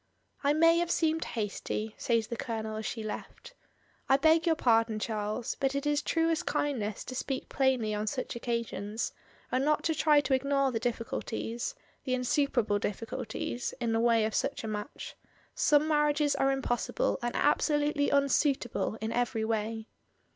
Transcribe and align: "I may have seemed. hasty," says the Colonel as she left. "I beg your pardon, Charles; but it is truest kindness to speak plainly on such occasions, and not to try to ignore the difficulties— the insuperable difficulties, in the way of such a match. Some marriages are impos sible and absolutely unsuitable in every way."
"I 0.43 0.53
may 0.53 0.79
have 0.79 0.89
seemed. 0.89 1.23
hasty," 1.25 1.93
says 1.95 2.25
the 2.25 2.35
Colonel 2.35 2.75
as 2.77 2.87
she 2.87 3.03
left. 3.03 3.53
"I 4.09 4.17
beg 4.17 4.47
your 4.47 4.55
pardon, 4.55 4.97
Charles; 4.97 5.55
but 5.59 5.75
it 5.75 5.85
is 5.85 6.01
truest 6.01 6.47
kindness 6.47 7.03
to 7.03 7.13
speak 7.13 7.49
plainly 7.49 7.93
on 7.93 8.07
such 8.07 8.35
occasions, 8.35 9.13
and 9.51 9.63
not 9.63 9.83
to 9.83 9.93
try 9.93 10.19
to 10.21 10.33
ignore 10.33 10.71
the 10.71 10.79
difficulties— 10.79 11.75
the 12.05 12.15
insuperable 12.15 12.79
difficulties, 12.79 13.75
in 13.79 13.91
the 13.91 13.99
way 13.99 14.25
of 14.25 14.33
such 14.33 14.63
a 14.63 14.67
match. 14.67 15.15
Some 15.53 15.87
marriages 15.87 16.35
are 16.35 16.49
impos 16.51 16.91
sible 16.91 17.19
and 17.21 17.35
absolutely 17.35 18.09
unsuitable 18.09 18.97
in 19.01 19.11
every 19.11 19.45
way." 19.45 19.85